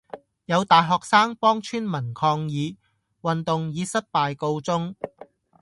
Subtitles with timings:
[0.45, 2.75] 有大學生幫村民抗議。
[3.21, 4.95] 運動以失敗告終